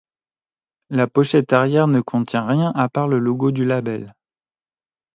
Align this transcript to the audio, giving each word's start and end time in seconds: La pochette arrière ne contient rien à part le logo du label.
La 0.89 1.05
pochette 1.05 1.53
arrière 1.53 1.87
ne 1.87 2.01
contient 2.01 2.47
rien 2.47 2.71
à 2.73 2.89
part 2.89 3.07
le 3.07 3.19
logo 3.19 3.51
du 3.51 3.65
label. 3.65 4.15